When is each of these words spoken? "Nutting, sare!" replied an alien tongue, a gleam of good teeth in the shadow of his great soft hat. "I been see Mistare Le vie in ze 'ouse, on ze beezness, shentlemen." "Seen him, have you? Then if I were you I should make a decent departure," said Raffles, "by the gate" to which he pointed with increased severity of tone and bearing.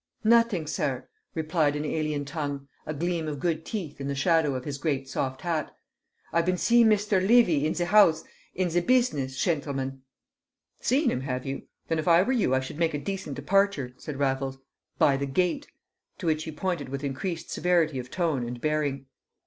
"Nutting, 0.23 0.65
sare!" 0.65 1.07
replied 1.35 1.75
an 1.75 1.85
alien 1.85 2.25
tongue, 2.25 2.67
a 2.87 2.93
gleam 2.95 3.27
of 3.27 3.39
good 3.39 3.63
teeth 3.63 4.01
in 4.01 4.07
the 4.07 4.15
shadow 4.15 4.55
of 4.55 4.65
his 4.65 4.79
great 4.79 5.07
soft 5.07 5.41
hat. 5.43 5.71
"I 6.33 6.41
been 6.41 6.57
see 6.57 6.83
Mistare 6.83 7.21
Le 7.21 7.43
vie 7.43 7.67
in 7.67 7.75
ze 7.75 7.85
'ouse, 7.85 8.23
on 8.59 8.69
ze 8.71 8.81
beezness, 8.81 9.37
shentlemen." 9.37 10.01
"Seen 10.79 11.11
him, 11.11 11.21
have 11.21 11.45
you? 11.45 11.67
Then 11.87 11.99
if 11.99 12.07
I 12.07 12.23
were 12.23 12.31
you 12.33 12.55
I 12.55 12.61
should 12.61 12.79
make 12.79 12.95
a 12.95 12.97
decent 12.97 13.35
departure," 13.35 13.93
said 13.97 14.17
Raffles, 14.17 14.57
"by 14.97 15.17
the 15.17 15.27
gate" 15.27 15.67
to 16.17 16.25
which 16.25 16.45
he 16.45 16.51
pointed 16.51 16.89
with 16.89 17.03
increased 17.03 17.51
severity 17.51 17.99
of 17.99 18.09
tone 18.09 18.43
and 18.47 18.59
bearing. 18.59 19.05